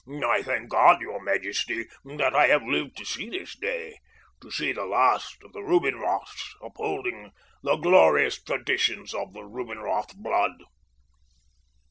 [0.25, 4.87] I thank God, your majesty, that I have lived to see this day—to see the
[4.87, 7.29] last of the Rubinroths upholding
[7.61, 10.63] the glorious traditions of the Rubinroth blood."